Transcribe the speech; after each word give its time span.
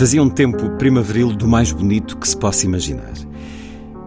Fazia 0.00 0.22
um 0.22 0.30
tempo 0.30 0.70
primaveril 0.78 1.30
do 1.30 1.46
mais 1.46 1.72
bonito 1.72 2.16
que 2.16 2.26
se 2.26 2.34
possa 2.34 2.64
imaginar. 2.64 3.12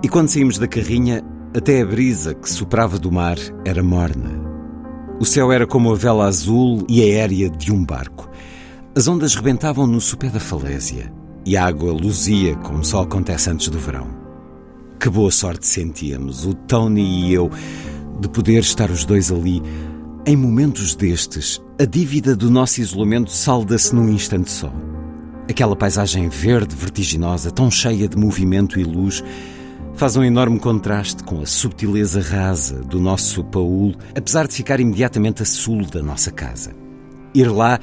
E 0.02 0.10
quando 0.10 0.28
saímos 0.28 0.58
da 0.58 0.68
carrinha, 0.68 1.24
até 1.56 1.82
a 1.82 1.86
brisa 1.86 2.34
que 2.34 2.50
soprava 2.50 2.98
do 2.98 3.12
mar 3.12 3.38
era 3.64 3.84
morna. 3.84 4.32
O 5.20 5.24
céu 5.24 5.52
era 5.52 5.68
como 5.68 5.92
a 5.92 5.96
vela 5.96 6.26
azul 6.26 6.84
e 6.90 7.04
aérea 7.04 7.48
de 7.48 7.72
um 7.72 7.86
barco. 7.86 8.28
As 8.96 9.08
ondas 9.08 9.36
rebentavam 9.36 9.86
no 9.86 10.02
sopé 10.02 10.30
da 10.30 10.40
falésia 10.40 11.14
e 11.46 11.56
a 11.56 11.64
água 11.64 11.94
luzia 11.94 12.56
como 12.56 12.84
só 12.84 13.04
acontece 13.04 13.52
antes 13.52 13.68
do 13.68 13.78
verão. 13.78 14.08
Que 15.00 15.12
boa 15.12 15.30
sorte 15.30 15.68
sentíamos, 15.68 16.44
o 16.44 16.56
Tony 16.56 17.28
e 17.28 17.34
eu, 17.36 17.52
de 18.20 18.28
poder 18.30 18.62
estar 18.62 18.90
os 18.90 19.06
dois 19.06 19.32
ali. 19.32 19.62
Em 20.26 20.36
momentos 20.36 20.96
destes, 20.96 21.62
a 21.80 21.86
dívida 21.86 22.36
do 22.36 22.50
nosso 22.50 22.82
isolamento 22.82 23.30
salda-se 23.30 23.94
num 23.94 24.10
instante 24.10 24.50
só. 24.50 24.74
Aquela 25.50 25.76
paisagem 25.76 26.30
verde, 26.30 26.74
vertiginosa, 26.74 27.52
tão 27.52 27.70
cheia 27.70 28.08
de 28.08 28.18
movimento 28.18 28.80
e 28.80 28.84
luz, 28.84 29.22
faz 29.94 30.16
um 30.16 30.24
enorme 30.24 30.58
contraste 30.58 31.22
com 31.24 31.42
a 31.42 31.46
subtileza 31.46 32.22
rasa 32.22 32.82
do 32.82 33.00
nosso 33.00 33.44
Paul, 33.44 33.94
apesar 34.16 34.48
de 34.48 34.56
ficar 34.56 34.80
imediatamente 34.80 35.44
a 35.44 35.46
sul 35.46 35.86
da 35.86 36.02
nossa 36.02 36.32
casa. 36.32 36.72
Ir 37.36 37.52
lá 37.52 37.80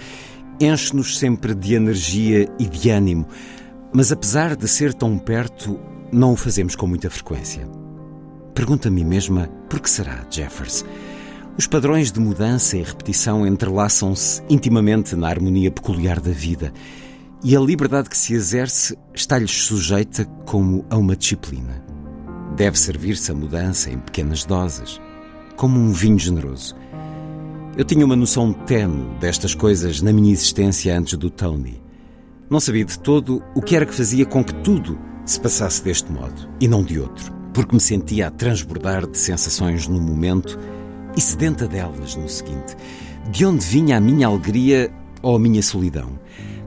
enche-nos 0.58 1.18
sempre 1.18 1.54
de 1.54 1.74
energia 1.74 2.48
e 2.58 2.66
de 2.66 2.90
ânimo, 2.90 3.26
mas 3.92 4.10
apesar 4.10 4.56
de 4.56 4.66
ser 4.66 4.94
tão 4.94 5.18
perto, 5.18 5.78
não 6.10 6.32
o 6.32 6.36
fazemos 6.36 6.74
com 6.74 6.86
muita 6.86 7.10
frequência. 7.10 7.68
Pergunta-me 8.54 9.04
mesma 9.04 9.48
por 9.68 9.80
que 9.80 9.90
será, 9.90 10.24
Jeffers? 10.30 10.84
Os 11.58 11.66
padrões 11.66 12.10
de 12.10 12.20
mudança 12.20 12.76
e 12.76 12.82
repetição 12.82 13.46
entrelaçam-se 13.46 14.42
intimamente 14.48 15.14
na 15.14 15.28
harmonia 15.28 15.70
peculiar 15.70 16.18
da 16.20 16.30
vida 16.30 16.72
e 17.42 17.56
a 17.56 17.60
liberdade 17.60 18.10
que 18.10 18.18
se 18.18 18.34
exerce 18.34 18.96
está-lhes 19.14 19.50
sujeita 19.50 20.24
como 20.44 20.84
a 20.90 20.96
uma 20.96 21.16
disciplina. 21.16 21.82
Deve 22.54 22.78
servir-se 22.78 23.30
a 23.30 23.34
mudança 23.34 23.90
em 23.90 23.98
pequenas 23.98 24.44
doses, 24.44 25.00
como 25.56 25.78
um 25.78 25.90
vinho 25.92 26.18
generoso. 26.18 26.76
Eu 27.76 27.84
tinha 27.84 28.04
uma 28.04 28.16
noção 28.16 28.52
tenue 28.52 29.08
destas 29.18 29.54
coisas 29.54 30.02
na 30.02 30.12
minha 30.12 30.32
existência 30.32 30.96
antes 30.98 31.16
do 31.16 31.30
Tony. 31.30 31.80
Não 32.50 32.60
sabia 32.60 32.84
de 32.84 32.98
todo 32.98 33.42
o 33.54 33.62
que 33.62 33.74
era 33.74 33.86
que 33.86 33.94
fazia 33.94 34.26
com 34.26 34.44
que 34.44 34.54
tudo 34.56 34.98
se 35.24 35.40
passasse 35.40 35.82
deste 35.82 36.12
modo 36.12 36.48
e 36.60 36.68
não 36.68 36.82
de 36.82 36.98
outro, 36.98 37.32
porque 37.54 37.74
me 37.74 37.80
sentia 37.80 38.26
a 38.26 38.30
transbordar 38.30 39.06
de 39.06 39.16
sensações 39.16 39.86
no 39.86 40.00
momento 40.00 40.58
e 41.16 41.20
sedenta 41.20 41.66
delas 41.66 42.16
no 42.16 42.28
seguinte. 42.28 42.76
De 43.30 43.46
onde 43.46 43.64
vinha 43.64 43.96
a 43.96 44.00
minha 44.00 44.26
alegria 44.26 44.90
ou 45.22 45.36
a 45.36 45.38
minha 45.38 45.62
solidão? 45.62 46.18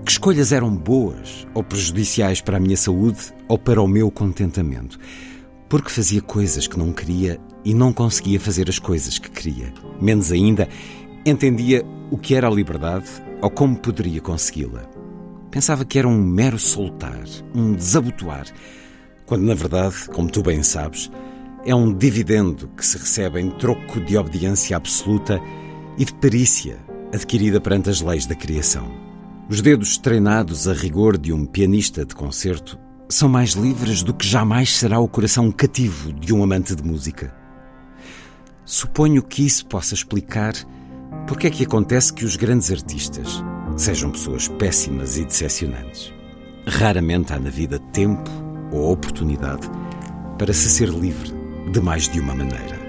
Que 0.05 0.11
escolhas 0.11 0.51
eram 0.51 0.75
boas 0.75 1.47
ou 1.53 1.63
prejudiciais 1.63 2.41
para 2.41 2.57
a 2.57 2.59
minha 2.59 2.75
saúde 2.75 3.33
ou 3.47 3.57
para 3.57 3.81
o 3.81 3.87
meu 3.87 4.11
contentamento? 4.11 4.99
Porque 5.69 5.89
fazia 5.89 6.21
coisas 6.21 6.67
que 6.67 6.77
não 6.77 6.91
queria 6.91 7.39
e 7.63 7.73
não 7.73 7.93
conseguia 7.93 8.37
fazer 8.37 8.67
as 8.69 8.77
coisas 8.77 9.17
que 9.17 9.31
queria. 9.31 9.73
Menos 10.01 10.29
ainda, 10.29 10.67
entendia 11.25 11.85
o 12.11 12.17
que 12.17 12.35
era 12.35 12.47
a 12.47 12.51
liberdade 12.51 13.07
ou 13.41 13.49
como 13.49 13.77
poderia 13.77 14.19
consegui-la. 14.19 14.83
Pensava 15.49 15.85
que 15.85 15.97
era 15.97 16.07
um 16.07 16.21
mero 16.21 16.59
soltar, 16.59 17.23
um 17.55 17.71
desabotoar, 17.73 18.47
quando 19.25 19.43
na 19.43 19.53
verdade, 19.53 20.09
como 20.13 20.29
tu 20.29 20.43
bem 20.43 20.63
sabes, 20.63 21.09
é 21.65 21.73
um 21.73 21.93
dividendo 21.93 22.67
que 22.75 22.85
se 22.85 22.97
recebe 22.97 23.39
em 23.39 23.49
troco 23.51 24.01
de 24.01 24.17
obediência 24.17 24.75
absoluta 24.75 25.39
e 25.97 26.03
de 26.03 26.13
perícia 26.15 26.77
adquirida 27.13 27.61
perante 27.61 27.89
as 27.89 28.01
leis 28.01 28.25
da 28.25 28.35
criação. 28.35 29.02
Os 29.49 29.61
dedos 29.61 29.97
treinados 29.97 30.69
a 30.69 30.73
rigor 30.73 31.17
de 31.17 31.33
um 31.33 31.45
pianista 31.45 32.05
de 32.05 32.15
concerto 32.15 32.79
são 33.09 33.27
mais 33.27 33.51
livres 33.51 34.01
do 34.01 34.13
que 34.13 34.25
jamais 34.25 34.73
será 34.73 34.99
o 34.99 35.07
coração 35.07 35.51
cativo 35.51 36.13
de 36.13 36.33
um 36.33 36.41
amante 36.41 36.73
de 36.73 36.81
música. 36.81 37.35
Suponho 38.63 39.21
que 39.21 39.45
isso 39.45 39.65
possa 39.65 39.93
explicar 39.93 40.53
porque 41.27 41.47
é 41.47 41.49
que 41.49 41.65
acontece 41.65 42.13
que 42.13 42.23
os 42.23 42.37
grandes 42.37 42.71
artistas 42.71 43.43
sejam 43.75 44.11
pessoas 44.11 44.47
péssimas 44.47 45.17
e 45.17 45.25
decepcionantes. 45.25 46.13
Raramente 46.65 47.33
há 47.33 47.39
na 47.39 47.49
vida 47.49 47.79
tempo 47.91 48.31
ou 48.71 48.93
oportunidade 48.93 49.69
para 50.37 50.53
se 50.53 50.69
ser 50.69 50.87
livre 50.87 51.33
de 51.69 51.81
mais 51.81 52.07
de 52.07 52.19
uma 52.19 52.33
maneira. 52.33 52.82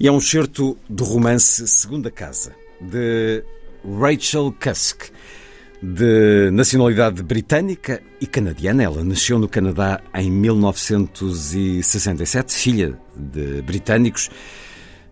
E 0.00 0.08
é 0.08 0.12
um 0.12 0.18
certo 0.18 0.76
do 0.88 1.04
romance 1.04 1.68
Segunda 1.68 2.10
Casa, 2.10 2.56
de 2.80 3.44
Rachel 4.00 4.50
Cusk, 4.58 5.10
de 5.82 6.50
nacionalidade 6.50 7.22
britânica 7.22 8.02
e 8.18 8.26
canadiana. 8.26 8.82
Ela 8.82 9.04
nasceu 9.04 9.38
no 9.38 9.46
Canadá 9.46 10.00
em 10.14 10.30
1967, 10.30 12.54
filha 12.54 12.98
de 13.14 13.60
britânicos. 13.60 14.30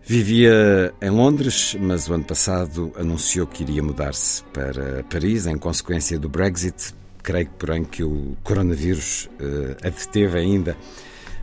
Vivia 0.03 0.91
em 0.99 1.11
Londres, 1.11 1.77
mas 1.79 2.09
o 2.09 2.15
ano 2.15 2.23
passado 2.23 2.91
anunciou 2.95 3.45
que 3.45 3.61
iria 3.61 3.83
mudar-se 3.83 4.43
para 4.45 5.03
Paris 5.03 5.45
em 5.45 5.55
consequência 5.55 6.17
do 6.17 6.27
Brexit. 6.27 6.95
Creio, 7.21 7.51
porém, 7.59 7.83
que 7.83 8.03
o 8.03 8.35
coronavírus 8.41 9.29
uh, 9.39 9.77
a 9.85 9.89
deteve 9.89 10.39
ainda 10.39 10.75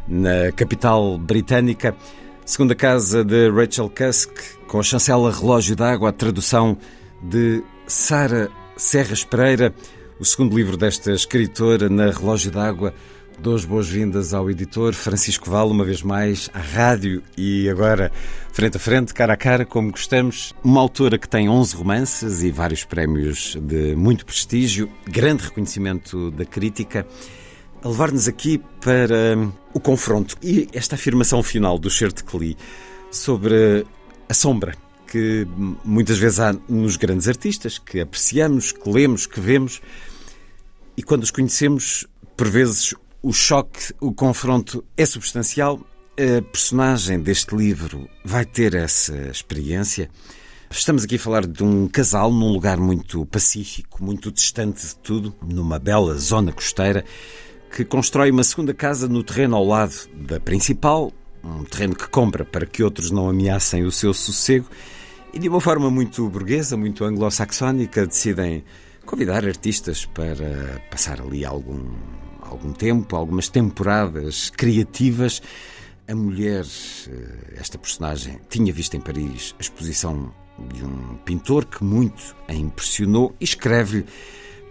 na 0.09 0.50
capital 0.50 1.17
britânica. 1.17 1.94
Segunda 2.46 2.76
casa 2.76 3.25
de 3.25 3.50
Rachel 3.50 3.90
Cusk, 3.90 4.31
com 4.69 4.78
a 4.78 4.82
chancela 4.82 5.32
Relógio 5.32 5.75
d'Água, 5.75 6.10
a 6.10 6.12
tradução 6.12 6.78
de 7.20 7.60
Sara 7.88 8.48
Serras 8.76 9.25
Pereira, 9.25 9.75
o 10.20 10.25
segundo 10.25 10.56
livro 10.56 10.76
desta 10.76 11.10
escritora 11.10 11.88
na 11.88 12.08
Relógio 12.08 12.52
d'Água. 12.52 12.94
Dou 13.40 13.56
as 13.56 13.64
boas-vindas 13.64 14.32
ao 14.32 14.48
editor 14.48 14.94
Francisco 14.94 15.50
Val, 15.50 15.69
uma 15.69 15.84
vez 15.84 16.02
mais, 16.02 16.48
à 16.54 16.60
rádio 16.60 17.20
e 17.37 17.69
agora 17.69 18.12
frente 18.52 18.76
a 18.76 18.81
frente, 18.81 19.12
cara 19.12 19.32
a 19.32 19.37
cara, 19.37 19.64
como 19.64 19.90
gostamos. 19.90 20.54
Uma 20.62 20.81
autora 20.81 21.19
que 21.19 21.28
tem 21.28 21.48
11 21.48 21.75
romances 21.75 22.44
e 22.44 22.52
vários 22.52 22.84
prémios 22.84 23.56
de 23.60 23.96
muito 23.96 24.25
prestígio, 24.25 24.88
grande 25.04 25.43
reconhecimento 25.43 26.31
da 26.31 26.44
crítica 26.44 27.04
a 27.82 27.88
levar-nos 27.88 28.28
aqui 28.28 28.58
para 28.81 29.37
hum, 29.37 29.52
o 29.73 29.81
confronto 29.81 30.37
e 30.43 30.69
esta 30.73 30.94
afirmação 30.94 31.43
final 31.43 31.78
do 31.78 31.90
Cher 31.90 32.12
de 32.12 32.25
Cli 32.25 32.56
sobre 33.11 33.87
a 34.28 34.34
sombra 34.34 34.75
que 35.06 35.46
muitas 35.84 36.19
vezes 36.19 36.40
há 36.40 36.52
nos 36.69 36.96
grandes 36.96 37.28
artistas, 37.28 37.78
que 37.78 38.00
apreciamos, 38.00 38.73
que 38.73 38.90
lemos, 38.90 39.25
que 39.25 39.40
vemos, 39.40 39.81
e 40.96 41.02
quando 41.02 41.23
os 41.23 41.31
conhecemos, 41.31 42.06
por 42.37 42.49
vezes 42.49 42.94
o 43.23 43.32
choque, 43.32 43.94
o 44.00 44.12
confronto 44.12 44.84
é 44.96 45.06
substancial. 45.06 45.81
A 46.19 46.43
personagem 46.43 47.20
deste 47.20 47.55
livro 47.55 48.08
vai 48.25 48.44
ter 48.44 48.75
essa 48.75 49.14
experiência. 49.29 50.11
Estamos 50.70 51.05
aqui 51.05 51.17
a 51.17 51.19
falar 51.19 51.46
de 51.46 51.62
um 51.62 51.87
casal 51.87 52.32
num 52.32 52.50
lugar 52.50 52.79
muito 52.79 53.25
pacífico, 53.26 54.02
muito 54.02 54.32
distante 54.32 54.87
de 54.87 54.96
tudo, 54.96 55.34
numa 55.43 55.79
bela 55.79 56.14
zona 56.17 56.52
costeira, 56.52 57.05
que 57.71 57.85
constrói 57.85 58.31
uma 58.31 58.45
segunda 58.45 58.73
casa 58.73 59.09
no 59.09 59.23
terreno 59.23 59.57
ao 59.57 59.65
lado 59.65 59.95
da 60.15 60.41
principal, 60.41 61.13
um 61.43 61.65
terreno 61.65 61.95
que 61.95 62.09
compra 62.09 62.45
para 62.45 62.67
que 62.67 62.83
outros 62.83 63.11
não 63.11 63.29
ameacem 63.29 63.85
o 63.85 63.93
seu 63.93 64.13
sossego, 64.13 64.67
e 65.33 65.39
de 65.39 65.49
uma 65.49 65.61
forma 65.61 65.91
muito 65.91 66.29
burguesa, 66.29 66.77
muito 66.77 67.05
anglo-saxónica, 67.05 68.07
decidem 68.07 68.65
convidar 69.05 69.47
artistas 69.47 70.07
para 70.07 70.83
passar 70.91 71.21
ali 71.21 71.45
algum, 71.45 71.95
algum 72.41 72.73
tempo, 72.73 73.15
algumas 73.15 73.49
temporadas 73.49 74.51
criativas. 74.51 75.43
A 76.09 76.15
mulher, 76.15 76.65
eh, 76.65 77.55
esta 77.57 77.77
personagem, 77.77 78.41
tinha 78.49 78.73
visto 78.73 78.97
em 78.97 79.01
Paris 79.01 79.55
a 79.59 79.63
exposição 79.63 80.33
de 80.75 80.85
um 80.85 81.17
pintor 81.25 81.67
que 81.67 81.85
muito 81.85 82.35
a 82.49 82.55
impressionou 82.55 83.35
e 83.41 83.45
escreve-lhe 83.45 84.07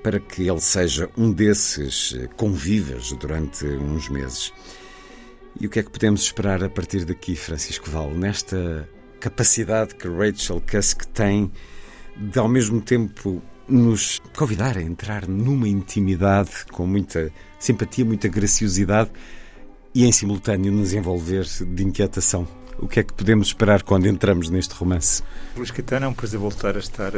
para 0.06 0.20
que 0.20 0.48
ele 0.48 0.62
seja 0.62 1.10
um 1.18 1.32
desses 1.32 2.14
eh, 2.16 2.28
convivas 2.38 3.12
durante 3.14 3.66
uns 3.66 4.08
meses. 4.08 4.54
E 5.60 5.66
o 5.66 5.70
que 5.70 5.80
é 5.80 5.84
que 5.84 5.90
podemos 5.90 6.22
esperar 6.22 6.64
a 6.64 6.70
partir 6.70 7.06
daqui, 7.06 7.36
Francisco 7.36 7.90
Val, 7.90 8.12
nesta 8.12 8.88
capacidade 9.20 9.96
que 9.96 10.08
Rachel 10.08 10.62
Cusk 10.62 11.06
tem 11.06 11.52
de, 12.16 12.38
ao 12.38 12.48
mesmo 12.48 12.82
tempo, 12.82 13.42
nos 13.68 14.22
convidar 14.38 14.78
a 14.78 14.82
entrar 14.84 15.28
numa 15.28 15.68
intimidade 15.68 16.52
com 16.72 16.86
muita 16.86 17.34
simpatia, 17.58 18.06
muita 18.06 18.28
graciosidade 18.28 19.10
e, 19.92 20.06
em 20.06 20.12
simultâneo, 20.12 20.72
nos 20.72 20.94
envolver 20.94 21.46
de 21.46 21.84
inquietação? 21.84 22.48
O 22.78 22.88
que 22.88 23.00
é 23.00 23.04
que 23.04 23.14
podemos 23.14 23.48
esperar 23.48 23.84
quando 23.84 24.06
entramos 24.06 24.50
neste 24.50 24.74
romance? 24.76 25.24
Luís 25.56 25.72
Caetano, 25.72 26.06
é 26.06 26.10
um 26.10 26.14
prazer 26.14 26.40
voltar 26.40 26.76
a 26.76 26.80
estar 26.80 27.14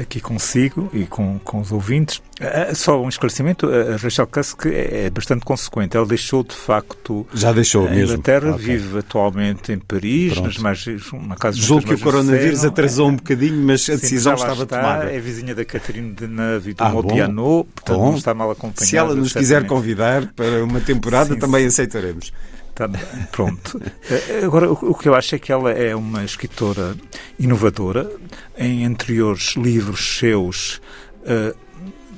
aqui 0.00 0.20
consigo 0.20 0.90
e 0.92 1.06
com, 1.06 1.38
com 1.38 1.60
os 1.60 1.70
ouvintes. 1.70 2.20
Ah, 2.40 2.74
só 2.74 3.00
um 3.00 3.08
esclarecimento, 3.08 3.68
a 3.68 3.96
Rachel 3.96 4.26
Cusk 4.26 4.66
é, 4.66 5.06
é 5.06 5.10
bastante 5.10 5.44
consequente. 5.44 5.96
Ela 5.96 6.06
deixou, 6.06 6.42
de 6.42 6.54
facto, 6.54 7.26
Já 7.32 7.52
deixou 7.52 7.86
a 7.86 7.90
mesmo. 7.90 8.14
Inglaterra, 8.14 8.54
okay. 8.54 8.76
vive 8.76 8.98
atualmente 8.98 9.72
em 9.72 9.78
Paris, 9.78 10.32
Pronto. 10.32 10.46
nas 10.46 10.58
mais, 10.58 10.86
uma 11.12 11.36
casa 11.36 11.56
Julgo 11.56 11.86
que 11.86 11.94
o 11.94 11.98
coronavírus 12.00 12.50
disseram, 12.50 12.72
atrasou 12.72 13.08
um 13.08 13.16
bocadinho, 13.16 13.64
mas 13.64 13.88
a 13.88 13.94
decisão 13.94 14.32
mas 14.32 14.40
estava 14.42 14.62
está, 14.64 14.76
tomada. 14.76 15.12
É 15.12 15.20
vizinha 15.20 15.54
da 15.54 15.64
Catarina 15.64 16.12
de 16.12 16.26
Neve 16.26 16.70
e 16.70 16.74
do 16.74 16.82
Ah, 16.82 16.90
Modiano, 16.90 17.64
portanto 17.74 17.96
bom. 17.98 18.10
não 18.10 18.18
está 18.18 18.34
mal 18.34 18.50
acompanhada. 18.50 18.84
Se 18.86 18.96
ela 18.96 19.14
nos 19.14 19.32
quiser 19.32 19.64
convidar 19.66 20.26
para 20.34 20.64
uma 20.64 20.80
temporada, 20.80 21.34
Sim, 21.34 21.40
também 21.40 21.64
aceitaremos. 21.66 22.32
Tá 22.78 22.86
bem, 22.86 23.00
pronto. 23.32 23.80
Eh, 24.08 24.44
Agora, 24.44 24.70
o 24.70 24.94
que 24.94 25.08
eu 25.08 25.14
acho 25.16 25.34
é 25.34 25.38
que 25.38 25.50
ela 25.50 25.72
é 25.72 25.96
uma 25.96 26.24
escritora 26.24 26.96
inovadora. 27.36 28.08
Em 28.56 28.86
anteriores 28.86 29.56
livros 29.56 30.16
seus, 30.18 30.80
eh, 31.24 31.54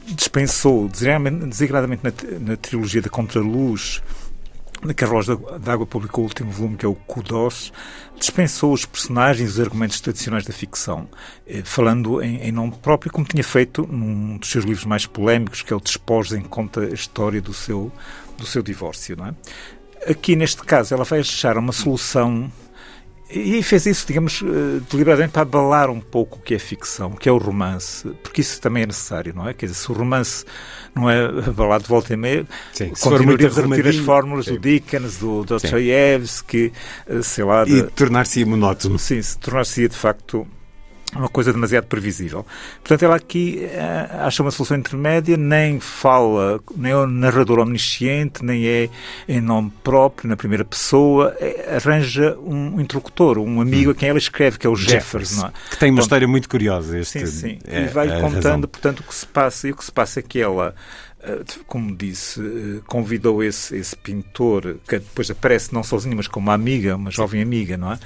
dispensou, 0.09 0.87
designadamente 0.89 2.03
na, 2.05 2.13
na 2.51 2.57
trilogia 2.59 3.01
da 3.01 3.09
Contraluz, 3.09 4.03
na 4.83 4.93
que 4.93 5.03
a 5.03 5.09
da- 5.09 5.59
d'Água 5.59 5.87
publicou 5.87 6.25
o 6.25 6.27
último 6.27 6.51
volume, 6.51 6.77
que 6.77 6.85
é 6.85 6.89
o 6.89 6.95
Kudos, 6.95 7.73
dispensou 8.19 8.73
os 8.75 8.85
personagens 8.85 9.49
e 9.49 9.53
os 9.55 9.61
argumentos 9.61 9.99
tradicionais 10.01 10.45
da 10.45 10.53
ficção, 10.53 11.09
eh, 11.47 11.63
falando 11.65 12.21
em, 12.23 12.37
em 12.43 12.53
nome 12.53 12.73
próprio, 12.83 13.11
como 13.11 13.25
tinha 13.27 13.43
feito 13.45 13.87
num 13.91 14.37
dos 14.37 14.51
seus 14.51 14.67
livros 14.67 14.85
mais 14.85 15.07
polémicos, 15.07 15.63
que 15.63 15.73
é 15.73 15.77
o 15.77 15.81
Despojos, 15.81 16.35
em 16.35 16.43
conta 16.43 16.81
a 16.83 16.89
história 16.93 17.41
do 17.41 17.55
seu, 17.55 17.91
do 18.37 18.45
seu 18.47 18.63
divórcio. 18.63 19.17
Não 19.17 19.27
é? 19.29 19.35
Aqui, 20.09 20.35
neste 20.37 20.63
caso, 20.63 20.95
ela 20.95 21.05
vai 21.05 21.21
achar 21.21 21.57
uma 21.59 21.73
solução 21.73 22.51
e 23.33 23.63
fez 23.63 23.87
isso, 23.87 24.07
digamos, 24.09 24.43
eh, 24.43 24.81
deliberadamente 24.91 25.33
para 25.33 25.43
abalar 25.43 25.89
um 25.89 26.01
pouco 26.01 26.39
o 26.39 26.43
que 26.43 26.53
é 26.53 26.59
ficção, 26.59 27.11
o 27.11 27.17
que 27.17 27.29
é 27.29 27.33
o 27.33 27.39
romance, 27.39 28.09
porque 28.25 28.41
isso 28.41 28.61
também 28.61 28.83
é 28.83 28.87
necessário, 28.87 29.33
não 29.33 29.49
é? 29.49 29.55
Quer 29.55 29.67
dizer, 29.67 29.79
se 29.79 29.91
o 29.93 29.95
romance 29.95 30.45
não 30.97 31.09
é 31.09 31.27
abalado 31.27 31.85
de 31.85 31.89
volta 31.89 32.13
e 32.13 32.17
meia, 32.17 32.45
Sim, 32.73 32.89
continuaríamos 32.89 33.57
a 33.57 33.63
repetir 33.63 33.87
as 33.87 33.97
fórmulas 33.99 34.47
sim. 34.47 34.55
do 34.55 34.59
Dickens, 34.59 35.19
do 35.19 35.45
Dostoiévski, 35.45 36.73
eh, 37.07 37.23
sei 37.23 37.45
lá... 37.45 37.63
E 37.63 37.83
de- 37.83 37.83
tornar-se 37.91 38.45
monótono. 38.45 38.99
Sim, 38.99 39.23
se 39.23 39.39
tornar-se 39.39 39.87
de 39.87 39.97
facto 39.97 40.45
uma 41.15 41.29
coisa 41.29 41.53
demasiado 41.53 41.85
previsível. 41.87 42.47
Portanto, 42.79 43.03
ela 43.05 43.17
aqui 43.17 43.65
eh, 43.65 44.09
acha 44.21 44.43
uma 44.43 44.51
solução 44.51 44.77
intermédia, 44.77 45.37
nem 45.37 45.81
fala, 45.81 46.61
nem 46.77 46.93
é 46.93 46.97
um 46.97 47.07
narrador 47.07 47.59
omnisciente, 47.59 48.45
nem 48.45 48.67
é 48.67 48.89
em 49.29 49.41
nome 49.41 49.73
próprio, 49.83 50.29
na 50.29 50.37
primeira 50.37 50.65
pessoa, 50.65 51.35
eh, 51.41 51.77
arranja 51.83 52.37
um 52.39 52.81
interlocutor, 52.81 53.39
um 53.39 53.61
amigo 53.61 53.91
a 53.91 53.95
quem 53.95 54.09
ela 54.09 54.19
escreve, 54.19 54.59
que 54.59 54.67
é 54.67 54.71
o 54.71 54.77
Jeffers, 54.77 55.37
não 55.37 55.49
é? 55.49 55.53
Que 55.71 55.79
tem 55.79 55.91
uma 55.91 55.97
Pronto. 55.97 56.07
história 56.07 56.29
muito 56.29 56.49
curiosa. 56.49 56.99
Este, 56.99 57.27
Sim, 57.27 57.27
sim. 57.27 57.59
é 57.67 57.83
e 57.83 57.89
vai 57.89 58.09
contando, 58.21 58.35
razão. 58.35 58.61
portanto, 58.61 59.01
o 59.01 59.03
que 59.03 59.15
se 59.15 59.27
passa. 59.27 59.69
E 59.69 59.73
o 59.73 59.77
que 59.77 59.85
se 59.85 59.93
passa 59.93 60.21
é 60.21 60.23
que 60.23 60.39
ela, 60.41 60.75
como 61.67 61.95
disse, 61.95 62.41
eh, 62.41 62.81
convidou 62.87 63.43
esse, 63.43 63.77
esse 63.77 63.97
pintor, 63.97 64.77
que 64.89 64.99
depois 64.99 65.31
aparece 65.31 65.73
não 65.75 65.83
sozinho, 65.83 66.17
mas 66.17 66.27
como 66.27 66.47
uma 66.47 66.55
amiga, 66.55 66.97
uma 66.97 67.11
jovem 67.11 67.43
amiga, 67.43 67.77
não 67.77 67.93
é? 67.93 67.99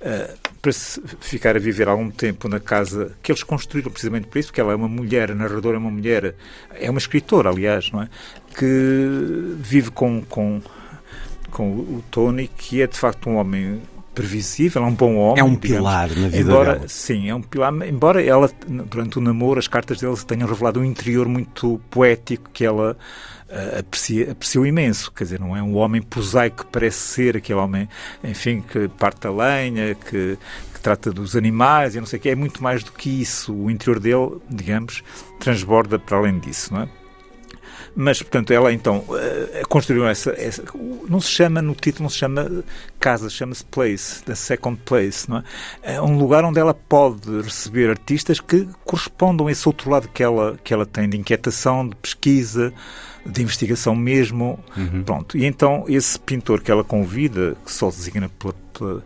Eh, 0.00 0.34
Para 0.62 0.72
ficar 1.20 1.56
a 1.56 1.58
viver 1.58 1.88
algum 1.88 2.10
tempo 2.10 2.48
na 2.48 2.60
casa 2.60 3.16
que 3.22 3.32
eles 3.32 3.42
construíram 3.42 3.90
precisamente 3.90 4.26
por 4.28 4.38
isso, 4.38 4.48
porque 4.48 4.60
ela 4.60 4.72
é 4.72 4.76
uma 4.76 4.88
mulher, 4.88 5.30
a 5.30 5.34
narradora 5.34 5.76
é 5.76 5.80
uma 5.80 5.90
mulher, 5.90 6.34
é 6.74 6.90
uma 6.90 6.98
escritora, 6.98 7.50
aliás, 7.50 7.90
não 7.90 8.02
é? 8.02 8.08
Que 8.56 9.56
vive 9.58 9.90
com, 9.90 10.22
com, 10.22 10.60
com 11.50 11.70
o 11.70 12.04
Tony, 12.10 12.48
que 12.48 12.82
é 12.82 12.86
de 12.86 12.96
facto 12.98 13.28
um 13.30 13.36
homem 13.36 13.80
previsível, 14.14 14.82
é 14.82 14.86
um 14.86 14.94
bom 14.94 15.16
homem. 15.16 15.40
É 15.40 15.44
um 15.44 15.54
digamos. 15.54 15.68
pilar 15.78 16.08
na 16.08 16.28
vida 16.28 16.38
embora, 16.38 16.74
dela. 16.74 16.88
Sim, 16.88 17.28
é 17.28 17.34
um 17.34 17.42
pilar. 17.42 17.72
Embora 17.88 18.22
ela, 18.22 18.50
durante 18.66 19.18
o 19.18 19.20
namoro, 19.20 19.58
as 19.58 19.68
cartas 19.68 19.98
dele 19.98 20.16
tenham 20.26 20.48
revelado 20.48 20.80
um 20.80 20.84
interior 20.84 21.28
muito 21.28 21.80
poético 21.90 22.50
que 22.52 22.64
ela 22.64 22.96
eh, 23.48 23.78
aprecia, 23.80 24.32
apreciou 24.32 24.66
imenso. 24.66 25.12
Quer 25.12 25.24
dizer, 25.24 25.40
não 25.40 25.56
é 25.56 25.62
um 25.62 25.76
homem 25.76 26.00
prosaico 26.00 26.64
que 26.64 26.70
parece 26.70 26.98
ser 26.98 27.36
aquele 27.36 27.58
homem, 27.58 27.88
enfim, 28.22 28.60
que 28.60 28.88
parte 28.88 29.26
a 29.26 29.30
lenha, 29.30 29.94
que, 29.94 30.38
que 30.72 30.80
trata 30.80 31.12
dos 31.12 31.34
animais 31.34 31.94
e 31.94 32.00
não 32.00 32.06
sei 32.06 32.18
o 32.18 32.22
que. 32.22 32.28
É 32.28 32.34
muito 32.34 32.62
mais 32.62 32.84
do 32.84 32.92
que 32.92 33.20
isso. 33.20 33.54
O 33.54 33.70
interior 33.70 33.98
dele, 33.98 34.40
digamos, 34.48 35.02
transborda 35.38 35.98
para 35.98 36.18
além 36.18 36.38
disso, 36.38 36.74
não 36.74 36.82
é? 36.82 36.99
Mas, 37.94 38.22
portanto, 38.22 38.52
ela 38.52 38.72
então 38.72 39.04
eh, 39.12 39.62
construiu 39.68 40.06
essa, 40.06 40.30
essa. 40.30 40.62
Não 41.08 41.20
se 41.20 41.28
chama, 41.28 41.60
no 41.60 41.74
título, 41.74 42.04
não 42.04 42.10
se 42.10 42.18
chama 42.18 42.64
casa, 42.98 43.28
chama-se 43.28 43.64
place, 43.64 44.22
the 44.24 44.34
second 44.34 44.80
place, 44.84 45.28
não 45.28 45.38
é? 45.38 45.44
É 45.82 46.02
um 46.02 46.16
lugar 46.16 46.44
onde 46.44 46.60
ela 46.60 46.74
pode 46.74 47.42
receber 47.42 47.90
artistas 47.90 48.40
que 48.40 48.68
correspondam 48.84 49.48
a 49.48 49.52
esse 49.52 49.68
outro 49.68 49.90
lado 49.90 50.08
que 50.08 50.22
ela, 50.22 50.56
que 50.62 50.72
ela 50.72 50.86
tem 50.86 51.08
de 51.08 51.16
inquietação, 51.16 51.88
de 51.88 51.96
pesquisa, 51.96 52.72
de 53.26 53.42
investigação 53.42 53.94
mesmo. 53.94 54.58
Pronto. 55.04 55.36
E 55.36 55.44
então, 55.44 55.84
esse 55.88 56.18
pintor 56.18 56.60
que 56.60 56.70
ela 56.70 56.84
convida, 56.84 57.56
que 57.64 57.72
só 57.72 57.88
designa 57.88 58.28
pela, 58.38 58.54
pela, 58.80 59.04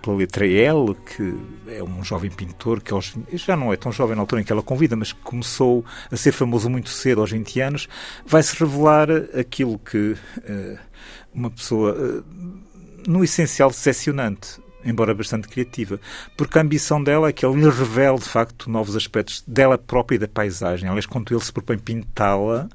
pela 0.00 0.16
letra 0.16 0.46
L, 0.46 0.94
que 0.94 1.34
é 1.66 1.82
um 1.82 2.04
jovem 2.04 2.30
pintor 2.30 2.80
que 2.80 2.92
aos, 2.92 3.14
já 3.32 3.56
não 3.56 3.72
é 3.72 3.76
tão 3.76 3.90
jovem 3.90 4.14
na 4.14 4.22
altura 4.22 4.40
em 4.40 4.44
que 4.44 4.52
ela 4.52 4.62
convida, 4.62 4.94
mas 4.94 5.12
que 5.12 5.20
começou 5.20 5.84
a 6.10 6.16
ser 6.16 6.30
famoso 6.30 6.70
muito 6.70 6.88
cedo, 6.88 7.20
aos 7.20 7.32
20 7.32 7.60
anos, 7.60 7.88
vai-se 8.24 8.56
revelar 8.56 9.08
aquilo 9.38 9.78
que 9.78 10.16
eh, 10.44 10.78
uma 11.34 11.50
pessoa, 11.50 11.96
eh, 11.98 12.22
no 13.06 13.24
essencial, 13.24 13.70
decepcionante. 13.70 14.64
Embora 14.84 15.12
bastante 15.12 15.48
criativa, 15.48 15.98
porque 16.36 16.56
a 16.56 16.62
ambição 16.62 17.02
dela 17.02 17.28
é 17.28 17.32
que 17.32 17.44
ele 17.44 17.56
lhe 17.56 17.68
revele 17.68 18.18
de 18.18 18.28
facto 18.28 18.70
novos 18.70 18.94
aspectos 18.94 19.42
dela 19.44 19.76
própria 19.76 20.14
e 20.14 20.18
da 20.20 20.28
paisagem. 20.28 20.88
Aliás, 20.88 21.06
quando 21.06 21.34
ele 21.34 21.42
se 21.42 21.52
propõe 21.52 21.76
pintá-la, 21.76 22.68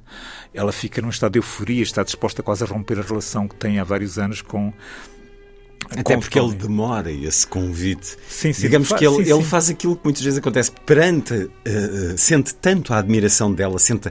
ela 0.53 0.73
fica 0.73 1.01
num 1.01 1.07
estado 1.07 1.31
de 1.31 1.39
euforia, 1.39 1.81
está 1.81 2.03
disposta 2.03 2.43
quase 2.43 2.65
a 2.65 2.67
romper 2.67 2.99
a 2.99 3.01
relação 3.01 3.47
que 3.47 3.55
tem 3.55 3.79
há 3.79 3.85
vários 3.85 4.19
anos 4.19 4.41
com, 4.41 4.73
Até 5.89 6.15
porque 6.17 6.39
ele 6.39 6.53
demora 6.53 7.11
esse 7.11 7.45
convite. 7.45 8.15
Sim, 8.29 8.53
sim, 8.53 8.61
Digamos 8.63 8.87
fa- 8.89 8.97
que 8.97 9.05
ele, 9.05 9.25
sim, 9.25 9.33
ele 9.33 9.43
faz 9.43 9.69
aquilo 9.69 9.95
que 9.95 10.03
muitas 10.03 10.23
vezes 10.23 10.39
acontece 10.39 10.71
perante, 10.85 11.49
eh, 11.65 12.13
sente 12.17 12.53
tanto 12.55 12.93
a 12.93 12.97
admiração 12.97 13.51
dela, 13.53 13.77
sente 13.79 14.09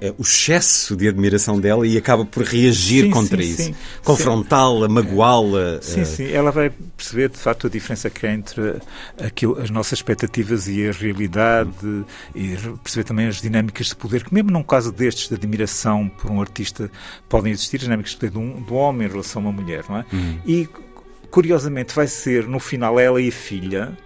eh, 0.00 0.14
o 0.16 0.22
excesso 0.22 0.96
de 0.96 1.08
admiração 1.08 1.60
dela 1.60 1.86
e 1.86 1.98
acaba 1.98 2.24
por 2.24 2.44
reagir 2.44 3.10
contra 3.10 3.42
isso. 3.42 3.72
Confrontá-la, 4.04 4.88
magoá-la. 4.88 5.80
Sim, 5.82 6.00
eh, 6.00 6.04
sim, 6.04 6.32
ela 6.32 6.50
vai 6.50 6.70
perceber 6.96 7.28
de 7.30 7.36
facto 7.36 7.66
a 7.66 7.70
diferença 7.70 8.08
que 8.08 8.26
há 8.26 8.32
entre 8.32 8.76
aquilo, 9.20 9.60
as 9.60 9.70
nossas 9.70 9.98
expectativas 9.98 10.68
e 10.68 10.86
a 10.88 10.92
realidade 10.92 12.04
e 12.34 12.56
perceber 12.82 13.04
também 13.04 13.26
as 13.26 13.40
dinâmicas 13.42 13.88
de 13.88 13.96
poder, 13.96 14.24
que 14.24 14.32
mesmo 14.32 14.50
num 14.50 14.62
caso 14.62 14.92
destes 14.92 15.28
de 15.28 15.34
admiração 15.34 16.08
por 16.08 16.30
um 16.30 16.40
artista 16.40 16.90
podem 17.28 17.52
existir, 17.52 17.76
as 17.76 17.82
dinâmicas 17.82 18.12
de 18.12 18.16
poder 18.18 18.30
de 18.30 18.38
um, 18.38 18.64
um 18.70 18.74
homem 18.74 19.06
em 19.08 19.10
relação 19.10 19.42
a 19.42 19.48
uma 19.50 19.52
mulher, 19.60 19.84
não 19.88 19.98
é? 19.98 20.04
E 20.46 20.68
curiosamente 21.30 21.94
vai 21.94 22.06
ser 22.06 22.46
no 22.46 22.58
final 22.58 22.98
ela 22.98 23.20
e 23.20 23.28
a 23.28 23.32
filha 23.32 23.96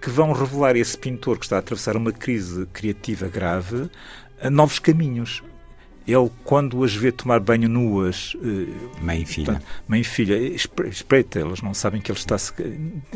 que 0.00 0.10
vão 0.10 0.32
revelar 0.32 0.76
esse 0.76 0.96
pintor 0.96 1.38
que 1.38 1.44
está 1.44 1.56
a 1.56 1.58
atravessar 1.58 1.96
uma 1.96 2.12
crise 2.12 2.66
criativa 2.72 3.28
grave 3.28 3.90
a 4.40 4.48
novos 4.48 4.78
caminhos 4.78 5.42
ele, 6.06 6.30
quando 6.44 6.82
as 6.82 6.94
vê 6.94 7.12
tomar 7.12 7.40
banho 7.40 7.68
nuas. 7.68 8.36
Eh, 8.42 9.02
mãe 9.02 9.22
e 9.22 9.26
filha. 9.26 9.62
mãe 9.86 10.00
e 10.00 10.04
filha, 10.04 10.36
espreita, 10.88 11.38
elas 11.38 11.62
não 11.62 11.74
sabem 11.74 12.00
que 12.00 12.10
ele 12.10 12.18
está. 12.18 12.36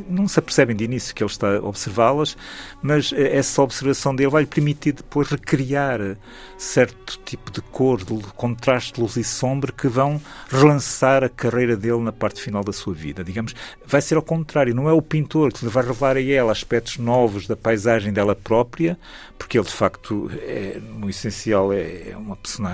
Não 0.08 0.28
se 0.28 0.38
apercebem 0.38 0.76
de 0.76 0.84
início 0.84 1.14
que 1.14 1.22
ele 1.22 1.30
está 1.30 1.56
a 1.56 1.62
observá-las, 1.62 2.36
mas 2.82 3.12
eh, 3.12 3.36
essa 3.36 3.62
observação 3.62 4.14
dele 4.14 4.30
vai 4.30 4.42
lhe 4.42 4.48
permitir 4.48 4.92
depois 4.92 5.28
recriar 5.28 6.16
certo 6.58 7.18
tipo 7.24 7.50
de 7.50 7.60
cor, 7.60 8.04
de 8.04 8.14
contraste 8.34 8.94
de 8.94 9.00
luz 9.00 9.16
e 9.16 9.24
sombra 9.24 9.72
que 9.72 9.88
vão 9.88 10.20
relançar 10.48 11.24
a 11.24 11.28
carreira 11.28 11.76
dele 11.76 12.00
na 12.00 12.12
parte 12.12 12.40
final 12.40 12.62
da 12.62 12.72
sua 12.72 12.94
vida. 12.94 13.24
Digamos, 13.24 13.54
vai 13.86 14.00
ser 14.00 14.16
ao 14.16 14.22
contrário, 14.22 14.74
não 14.74 14.88
é 14.88 14.92
o 14.92 15.02
pintor 15.02 15.52
que 15.52 15.64
lhe 15.64 15.70
vai 15.70 15.84
revelar 15.84 16.16
a 16.16 16.22
ela 16.22 16.52
aspectos 16.52 16.98
novos 16.98 17.46
da 17.46 17.56
paisagem 17.56 18.12
dela 18.12 18.34
própria, 18.34 18.98
porque 19.38 19.58
ele 19.58 19.66
de 19.66 19.72
facto, 19.72 20.30
é, 20.42 20.80
no 20.80 21.10
essencial, 21.10 21.72
é, 21.72 22.10
é 22.10 22.16
uma 22.16 22.36
personagem 22.36 22.73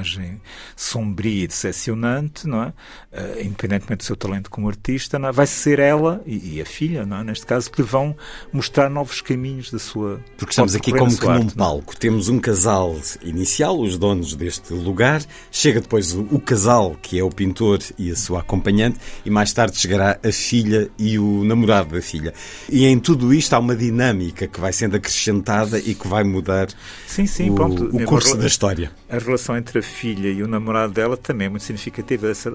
sombria 0.77 1.45
e 1.45 1.47
decepcionante, 1.47 2.47
não 2.47 2.63
é? 2.63 2.69
Uh, 3.13 3.41
independentemente 3.41 3.99
do 3.99 4.05
seu 4.05 4.17
talento 4.17 4.51
como 4.51 4.69
artista, 4.69 5.17
é? 5.17 5.33
vai 5.33 5.47
ser 5.47 5.79
ela 5.79 6.23
e, 6.27 6.57
e 6.57 6.61
a 6.61 6.65
filha, 6.65 7.01
é? 7.01 7.25
neste 7.25 7.47
caso, 7.47 7.71
que 7.71 7.83
vão 7.83 8.17
mostrar 8.53 8.89
novos 8.89 9.21
caminhos 9.21 9.71
da 9.71 9.79
sua. 9.79 10.21
Porque 10.37 10.53
estamos 10.53 10.75
aqui 10.75 10.93
como 10.93 11.17
que 11.17 11.27
num 11.27 11.49
é? 11.49 11.51
palco. 11.57 11.97
Temos 11.97 12.29
um 12.29 12.39
casal 12.39 12.97
inicial, 13.23 13.79
os 13.79 13.99
donos 13.99 14.35
deste 14.35 14.73
lugar, 14.73 15.23
chega 15.51 15.81
depois 15.81 16.13
o, 16.15 16.23
o 16.31 16.41
casal, 16.41 16.97
que 17.01 17.19
é 17.19 17.23
o 17.23 17.31
pintor 17.31 17.81
e 17.99 18.11
a 18.11 18.17
sua 18.17 18.41
acompanhante, 18.41 18.99
e 19.25 19.31
mais 19.31 19.53
tarde 19.53 19.77
chegará 19.77 20.19
a 20.23 20.33
filha 20.33 20.91
e 20.99 21.19
o 21.19 21.45
namorado 21.45 21.95
da 21.95 22.03
filha. 22.03 22.33
E 22.69 22.87
em 22.87 22.99
tudo 22.99 23.33
isto 23.33 23.55
há 23.55 23.59
uma 23.59 23.77
dinâmica 23.77 24.47
que 24.47 24.61
vai 24.61 24.73
sendo 24.73 24.97
acrescentada 24.97 25.79
e 25.79 25.95
que 25.95 26.07
vai 26.07 26.25
mudar 26.25 26.69
sim, 27.07 27.27
sim, 27.27 27.51
o, 27.51 27.55
pronto, 27.55 27.85
o 27.85 28.05
curso 28.05 28.37
da 28.37 28.47
história. 28.47 28.91
A 29.09 29.19
relação 29.19 29.57
entre 29.57 29.79
a 29.79 29.83
filha 29.91 30.29
e 30.29 30.43
o 30.43 30.49
namorado 30.49 30.93
dela 30.93 31.17
também 31.17 31.47
é 31.47 31.51
muito 31.51 31.65
significativa 31.65 32.27
dessa, 32.27 32.53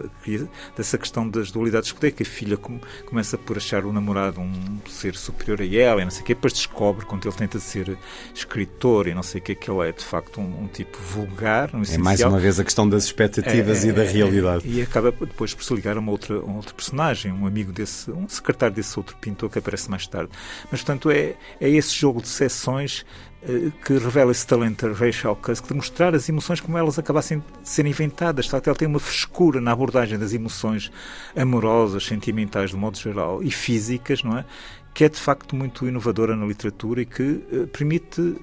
dessa 0.76 0.98
questão 0.98 1.28
das 1.28 1.52
dualidades 1.52 1.90
de 1.90 1.96
poder, 1.96 2.12
que 2.12 2.24
a 2.24 2.26
filha 2.26 2.58
começa 3.06 3.38
por 3.38 3.58
achar 3.58 3.86
o 3.86 3.94
namorado 3.94 4.42
um 4.42 4.80
ser 4.88 5.16
superior 5.16 5.62
a 5.62 5.66
ela 5.66 6.02
e 6.02 6.04
não 6.04 6.12
sei 6.12 6.22
o 6.22 6.26
quê, 6.26 6.34
depois 6.34 6.54
descobre, 6.54 7.06
quando 7.06 7.28
ele 7.28 7.36
tenta 7.36 7.60
ser 7.60 7.98
escritor 8.34 9.08
e 9.08 9.14
não 9.14 9.24
sei 9.24 9.42
o 9.42 9.44
quê, 9.44 9.56
que 9.56 9.70
ele 9.70 9.88
é 9.88 9.92
de 9.92 10.04
facto 10.04 10.40
um, 10.40 10.64
um 10.64 10.68
tipo 10.68 10.98
vulgar. 10.98 11.70
Um 11.74 11.82
é 11.84 11.98
mais 11.98 12.22
uma 12.22 12.40
vez 12.40 12.60
a 12.60 12.64
questão 12.64 12.88
das 12.88 13.06
expectativas 13.06 13.84
é, 13.84 13.90
e 13.90 13.92
da 13.92 14.04
é, 14.04 14.08
realidade. 14.08 14.68
É, 14.68 14.72
e 14.72 14.82
acaba 14.82 15.12
depois 15.12 15.54
por 15.54 15.64
se 15.64 15.74
ligar 15.74 15.98
a 15.98 16.00
uma 16.00 16.12
outra, 16.12 16.40
um 16.40 16.56
outro 16.56 16.74
personagem, 16.74 17.32
um 17.32 17.46
amigo 17.46 17.72
desse, 17.72 18.12
um 18.12 18.28
secretário 18.28 18.76
desse 18.76 18.98
outro 18.98 19.16
pintor 19.18 19.50
que 19.50 19.60
aparece 19.60 19.90
mais 19.90 20.08
tarde. 20.08 20.32
Mas, 20.72 20.82
portanto, 20.82 21.10
é, 21.10 21.36
é 21.60 21.70
esse 21.70 21.94
jogo 21.94 22.22
de 22.22 22.28
sessões 22.28 23.06
eh, 23.35 23.35
que 23.84 23.94
revela 23.98 24.32
esse 24.32 24.46
talento 24.46 24.92
Rachel 24.92 25.36
Cusk 25.36 25.68
de 25.68 25.74
mostrar 25.74 26.16
as 26.16 26.28
emoções 26.28 26.60
como 26.60 26.78
elas 26.78 26.98
acabassem 26.98 27.40
de 27.40 27.70
ser 27.70 27.86
inventadas. 27.86 28.46
De 28.46 28.52
facto, 28.52 28.68
ela 28.68 28.76
tem 28.76 28.88
uma 28.88 29.00
frescura 29.00 29.62
na 29.62 29.72
abordagem 29.72 30.18
das 30.18 30.34
emoções 30.34 30.92
amorosas, 31.36 32.06
sentimentais, 32.06 32.72
de 32.72 32.76
modo 32.76 32.98
geral, 32.98 33.44
e 33.44 33.52
físicas, 33.52 34.24
não 34.24 34.38
é? 34.38 34.46
Que 34.94 35.04
é 35.04 35.10
de 35.10 35.20
facto 35.20 35.56
muito 35.56 35.88
inovadora 35.88 36.36
na 36.36 36.46
literatura 36.46 37.02
e 37.02 37.06
que 37.06 37.24
uh, 37.24 37.68
permite 37.68 38.36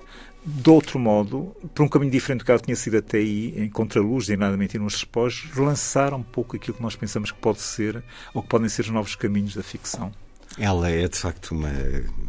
de 0.45 0.71
outro 0.71 0.99
modo, 0.99 1.55
por 1.73 1.85
um 1.85 1.89
caminho 1.89 2.11
diferente 2.11 2.41
do 2.41 2.45
que 2.45 2.51
ela 2.51 2.61
tinha 2.61 2.75
sido 2.75 2.97
até 2.97 3.19
aí, 3.19 3.55
em 3.57 3.71
contraluz, 3.71 4.27
designadamente 4.27 4.77
nos 4.77 4.95
espojos, 4.97 5.49
relançar 5.55 6.13
um 6.15 6.23
pouco 6.23 6.57
aquilo 6.57 6.77
que 6.77 6.83
nós 6.83 6.97
pensamos 6.97 7.31
que 7.31 7.39
pode 7.39 7.61
ser, 7.61 8.03
ou 8.35 8.43
que 8.43 8.49
podem 8.49 8.69
ser 8.69 8.83
os 8.83 8.91
novos 8.91 9.15
caminhos 9.15 9.55
da 9.55 9.63
ficção. 9.63 10.13
Ela 10.59 10.91
é 10.91 11.09
de 11.09 11.19
facto 11.19 11.53
uma 11.53 11.73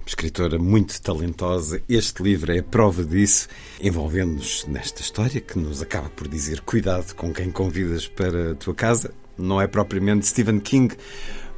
escritora 0.05 0.57
muito 0.57 0.99
talentosa. 1.01 1.81
Este 1.89 2.23
livro 2.23 2.53
é 2.53 2.61
prova 2.61 3.03
disso, 3.03 3.47
envolvendo-nos 3.81 4.65
nesta 4.67 5.01
história 5.01 5.41
que 5.41 5.59
nos 5.59 5.81
acaba 5.81 6.09
por 6.09 6.27
dizer 6.27 6.61
cuidado 6.61 7.13
com 7.15 7.33
quem 7.33 7.51
convidas 7.51 8.07
para 8.07 8.51
a 8.51 8.55
tua 8.55 8.73
casa. 8.73 9.11
Não 9.37 9.59
é 9.59 9.67
propriamente 9.67 10.27
Stephen 10.27 10.59
King, 10.59 10.95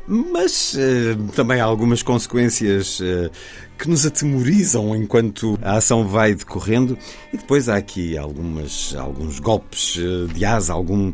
mas 0.08 0.74
uh, 0.74 1.32
também 1.34 1.60
há 1.60 1.66
algumas 1.66 2.02
consequências 2.02 3.00
uh, 3.00 3.30
que 3.78 3.90
nos 3.90 4.06
atemorizam 4.06 4.96
enquanto 4.96 5.60
a 5.62 5.78
ação 5.78 6.08
vai 6.08 6.34
decorrendo. 6.34 6.98
E 7.32 7.38
depois 7.38 7.70
há 7.70 7.76
aqui 7.76 8.18
algumas, 8.18 8.96
alguns 8.96 9.40
golpes 9.40 9.98
uh, 9.98 10.28
de 10.34 10.46
asa, 10.46 10.74
algum 10.74 11.14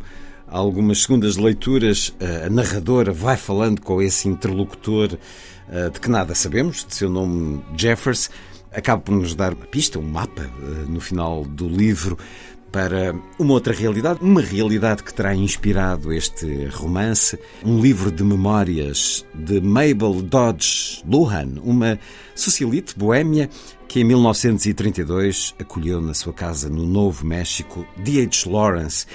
algumas 0.60 1.04
segundas 1.04 1.38
leituras, 1.38 2.14
a 2.46 2.50
narradora 2.50 3.12
vai 3.12 3.38
falando 3.38 3.82
com 3.82 4.02
esse 4.02 4.28
interlocutor 4.28 5.18
eh, 5.72 5.90
de 5.90 6.02
que 6.02 6.10
nada 6.10 6.36
sabemos, 6.36 6.86
de 6.86 6.94
seu 6.94 7.10
nome 7.10 7.64
Jeffers, 7.78 8.30
acaba 8.74 9.02
por 9.02 9.16
nos 9.16 9.34
dar 9.34 9.54
uma 9.54 9.66
pista, 9.66 9.98
um 9.98 10.04
mapa, 10.04 10.44
eh, 10.44 10.86
no 10.88 11.00
final 11.00 11.46
do 11.46 11.66
livro, 11.66 12.18
para 12.72 13.16
uma 13.40 13.54
outra 13.54 13.74
realidade, 13.74 14.20
uma 14.22 14.42
realidade 14.42 15.02
que 15.02 15.14
terá 15.14 15.34
inspirado 15.34 16.12
este 16.12 16.66
romance, 16.66 17.40
um 17.64 17.80
livro 17.80 18.12
de 18.12 18.24
memórias 18.24 19.26
de 19.34 19.62
Mabel 19.62 20.22
Dodge 20.22 21.02
Luhan, 21.06 21.54
uma 21.64 21.98
socialite 22.36 22.98
boêmia 22.98 23.50
que 23.88 24.00
em 24.02 24.04
1932 24.06 25.54
acolheu 25.60 26.00
na 26.00 26.14
sua 26.14 26.32
casa 26.32 26.70
no 26.70 26.86
Novo 26.86 27.26
México 27.26 27.86
D.H. 27.98 28.50
Lawrence 28.50 29.06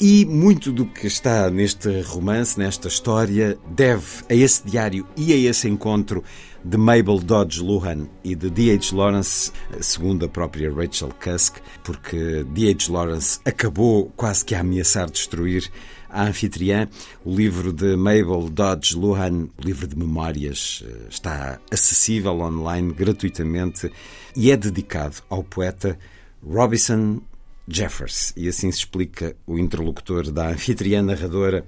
e 0.00 0.24
muito 0.24 0.72
do 0.72 0.86
que 0.86 1.06
está 1.06 1.48
neste 1.50 2.00
romance, 2.02 2.58
nesta 2.58 2.88
história, 2.88 3.56
deve 3.68 4.04
a 4.28 4.34
esse 4.34 4.66
diário 4.66 5.06
e 5.16 5.32
a 5.32 5.36
esse 5.36 5.68
encontro 5.68 6.24
de 6.64 6.76
Mabel 6.76 7.18
Dodge 7.18 7.60
Luhan 7.62 8.08
e 8.22 8.34
de 8.34 8.50
D.H. 8.50 8.94
Lawrence, 8.94 9.52
segundo 9.80 10.24
a 10.24 10.28
própria 10.28 10.72
Rachel 10.72 11.10
Cusk, 11.22 11.58
porque 11.82 12.44
D.H. 12.52 12.92
Lawrence 12.92 13.38
acabou 13.44 14.12
quase 14.16 14.44
que 14.44 14.54
a 14.54 14.60
ameaçar 14.60 15.10
destruir 15.10 15.70
a 16.08 16.24
anfitriã. 16.24 16.88
O 17.24 17.34
livro 17.34 17.72
de 17.72 17.96
Mabel 17.96 18.48
Dodge 18.50 18.96
Luhan, 18.96 19.48
livro 19.58 19.86
de 19.86 19.96
memórias, 19.96 20.84
está 21.08 21.60
acessível 21.70 22.40
online 22.40 22.92
gratuitamente 22.92 23.90
e 24.34 24.50
é 24.50 24.56
dedicado 24.56 25.16
ao 25.28 25.44
poeta 25.44 25.98
Robinson 26.42 27.20
Jeffers. 27.68 28.32
E 28.36 28.48
assim 28.48 28.70
se 28.70 28.78
explica 28.78 29.36
o 29.46 29.58
interlocutor 29.58 30.30
da 30.30 30.48
anfitriã 30.48 31.02
narradora, 31.02 31.64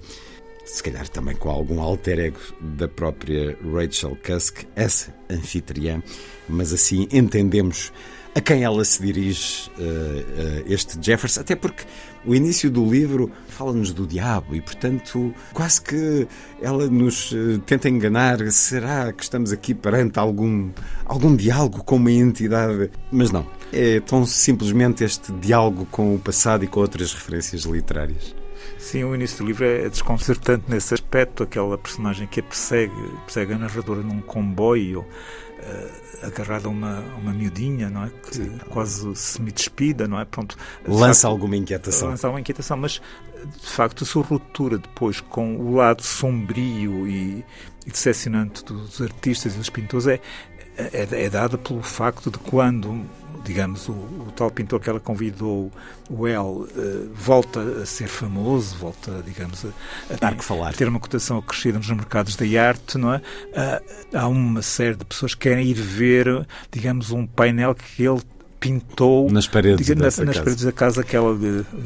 se 0.65 0.83
calhar 0.83 1.07
também 1.07 1.35
com 1.35 1.49
algum 1.49 1.81
alter 1.81 2.19
ego 2.19 2.39
da 2.59 2.87
própria 2.87 3.57
Rachel 3.73 4.17
Cusk, 4.25 4.63
essa 4.75 5.13
anfitriã, 5.29 6.03
mas 6.47 6.73
assim 6.73 7.07
entendemos 7.11 7.91
a 8.37 8.41
quem 8.41 8.63
ela 8.63 8.85
se 8.85 9.01
dirige, 9.01 9.67
uh, 9.79 9.81
uh, 9.81 10.63
este 10.67 11.03
Jeffers, 11.03 11.39
até 11.39 11.55
porque 11.55 11.83
o 12.23 12.35
início 12.35 12.69
do 12.69 12.87
livro 12.87 13.31
fala-nos 13.47 13.91
do 13.91 14.05
diabo 14.05 14.55
e, 14.55 14.61
portanto, 14.61 15.33
quase 15.53 15.81
que 15.81 16.27
ela 16.61 16.87
nos 16.87 17.31
uh, 17.31 17.57
tenta 17.65 17.89
enganar. 17.89 18.39
Será 18.51 19.11
que 19.11 19.23
estamos 19.23 19.51
aqui 19.51 19.73
perante 19.73 20.19
algum, 20.19 20.69
algum 21.05 21.35
diálogo 21.35 21.83
com 21.83 21.95
uma 21.95 22.11
entidade? 22.11 22.91
Mas 23.11 23.31
não. 23.31 23.56
É 23.71 23.99
tão 23.99 24.25
simplesmente 24.25 25.03
este 25.03 25.31
diálogo 25.31 25.85
com 25.91 26.15
o 26.15 26.19
passado 26.19 26.63
e 26.63 26.67
com 26.67 26.79
outras 26.79 27.13
referências 27.13 27.63
literárias. 27.63 28.35
Sim, 28.77 29.03
o 29.03 29.15
início 29.15 29.39
do 29.39 29.47
livro 29.47 29.65
é 29.65 29.89
desconcertante 29.89 30.65
nesse 30.67 30.93
aspecto. 30.93 31.43
Aquela 31.43 31.77
personagem 31.77 32.27
que 32.27 32.39
a 32.39 32.43
persegue, 32.43 32.93
persegue 33.25 33.53
a 33.53 33.57
narradora 33.57 34.01
num 34.01 34.21
comboio 34.21 35.01
uh, 35.01 36.25
agarrada 36.25 36.67
a 36.67 36.71
uma, 36.71 36.99
uma 37.17 37.33
miudinha, 37.33 37.89
não 37.89 38.05
é? 38.05 38.09
Que 38.09 38.35
Sim. 38.35 38.57
quase 38.69 39.15
semi-despida, 39.15 40.07
não 40.07 40.19
é? 40.19 40.25
Pronto, 40.25 40.57
lança 40.87 41.21
facto, 41.21 41.25
alguma 41.25 41.55
inquietação. 41.55 42.09
Lança 42.09 42.27
alguma 42.27 42.39
inquietação, 42.39 42.77
mas 42.77 43.01
de 43.45 43.67
facto 43.67 44.03
a 44.03 44.07
sua 44.07 44.23
ruptura 44.23 44.77
depois 44.77 45.21
com 45.21 45.57
o 45.57 45.75
lado 45.75 46.03
sombrio 46.03 47.07
e, 47.07 47.45
e 47.85 47.91
decepcionante 47.91 48.63
dos 48.63 49.01
artistas 49.01 49.55
e 49.55 49.57
dos 49.57 49.69
pintores 49.69 50.07
é, 50.07 50.19
é, 50.77 51.07
é 51.25 51.29
dada 51.29 51.57
pelo 51.57 51.81
facto 51.81 52.29
de 52.29 52.37
quando 52.37 53.05
digamos, 53.47 53.87
o, 53.87 53.93
o, 53.93 54.33
tal 54.35 54.51
pintor 54.51 54.81
que 54.81 54.89
ela 54.89 54.99
convidou, 54.99 55.71
o 56.09 56.27
El, 56.27 56.43
uh, 56.43 56.67
volta 57.15 57.61
a 57.61 57.85
ser 57.85 58.09
famoso, 58.09 58.75
volta, 58.75 59.23
digamos, 59.25 59.63
a, 59.65 59.69
a, 60.13 60.17
Dar 60.17 60.35
que 60.35 60.43
falar. 60.43 60.73
ter 60.73 60.89
uma 60.89 60.99
cotação 60.99 61.37
acrescida 61.37 61.77
nos 61.77 61.89
mercados 61.89 62.35
da 62.35 62.45
arte, 62.61 62.97
não 62.97 63.13
é? 63.13 63.17
Uh, 63.17 64.17
há 64.17 64.27
uma 64.27 64.61
série 64.61 64.95
de 64.95 65.05
pessoas 65.05 65.33
que 65.33 65.47
querem 65.49 65.65
ir 65.65 65.75
ver, 65.75 66.45
digamos, 66.69 67.11
um 67.11 67.25
painel 67.25 67.73
que 67.73 68.03
ele 68.03 68.21
pintou 68.59 69.29
nas 69.31 69.47
paredes, 69.47 69.85
diga, 69.85 70.03
nas, 70.03 70.17
nas 70.17 70.37
paredes 70.37 70.63
da 70.63 70.71
casa 70.71 71.03
que 71.03 71.15
ela 71.15 71.37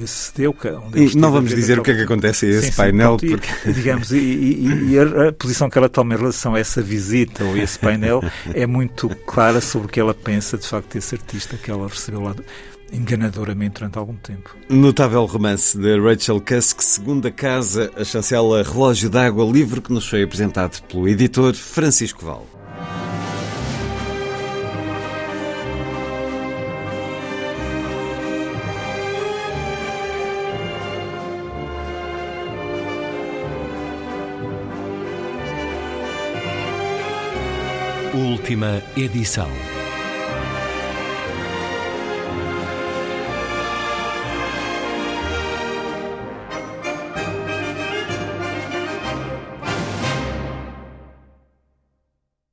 cedeu. 0.06 0.56
E 0.96 1.16
não 1.18 1.32
vamos 1.32 1.54
dizer 1.54 1.80
o 1.80 1.84
que 1.84 1.92
é 1.92 1.96
que 1.96 2.02
acontece 2.02 2.46
a 2.46 2.50
esse 2.50 2.72
sim, 2.72 2.78
painel. 2.78 3.18
Porque... 3.18 3.48
e, 3.66 3.74
digamos, 3.74 4.12
e, 4.12 4.18
e, 4.18 4.92
e, 4.92 5.00
a 5.00 5.32
posição 5.34 5.70
que 5.70 5.78
ela 5.78 5.90
toma 5.90 6.14
em 6.14 6.18
relação 6.18 6.56
a 6.56 6.60
essa 6.60 6.82
visita 6.82 7.44
ou 7.44 7.54
a 7.54 7.58
esse 7.58 7.78
painel 7.78 8.24
é 8.54 8.66
muito 8.66 9.10
clara 9.26 9.62
sobre 9.62 9.88
o 9.88 9.90
que 9.90 10.00
ela 10.00 10.14
pensa, 10.14 10.58
de 10.58 10.68
facto, 10.68 10.94
desse 10.94 11.16
artista 11.16 11.58
que 11.58 11.70
ela 11.70 11.88
recebeu 11.88 12.22
lá 12.22 12.36
enganadoramente 12.94 13.80
durante 13.80 13.98
algum 13.98 14.16
tempo. 14.16 14.56
Notável 14.70 15.26
romance 15.26 15.78
de 15.78 16.00
Rachel 16.00 16.42
Cusk, 16.42 16.82
Segunda 16.82 17.32
Casa, 17.32 17.90
a 17.96 18.04
chancela 18.04 18.64
Relógio 18.64 19.10
d'Água, 19.10 19.46
livro 19.46 19.82
que 19.82 19.94
nos 19.94 20.08
foi 20.08 20.24
apresentado 20.24 20.82
pelo 20.84 21.08
editor 21.08 21.54
Francisco 21.54 22.26
Val. 22.26 22.46
Última 38.14 38.84
edição. 38.98 39.81